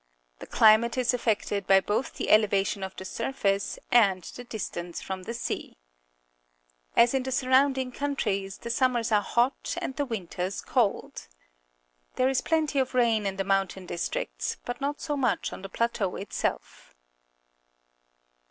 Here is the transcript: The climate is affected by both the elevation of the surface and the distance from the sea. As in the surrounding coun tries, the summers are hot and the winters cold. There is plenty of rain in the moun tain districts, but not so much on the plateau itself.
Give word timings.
The 0.39 0.47
climate 0.47 0.97
is 0.97 1.13
affected 1.13 1.67
by 1.67 1.79
both 1.79 2.13
the 2.15 2.31
elevation 2.31 2.81
of 2.83 2.95
the 2.95 3.05
surface 3.05 3.77
and 3.91 4.23
the 4.23 4.43
distance 4.43 4.99
from 4.99 5.21
the 5.21 5.33
sea. 5.35 5.77
As 6.95 7.13
in 7.13 7.21
the 7.21 7.31
surrounding 7.31 7.91
coun 7.91 8.15
tries, 8.15 8.57
the 8.57 8.71
summers 8.71 9.11
are 9.11 9.21
hot 9.21 9.77
and 9.79 9.95
the 9.97 10.05
winters 10.07 10.59
cold. 10.61 11.27
There 12.15 12.29
is 12.29 12.41
plenty 12.41 12.79
of 12.79 12.95
rain 12.95 13.27
in 13.27 13.35
the 13.35 13.43
moun 13.43 13.67
tain 13.67 13.85
districts, 13.85 14.57
but 14.65 14.81
not 14.81 14.99
so 14.99 15.15
much 15.15 15.53
on 15.53 15.61
the 15.61 15.69
plateau 15.69 16.15
itself. 16.15 16.95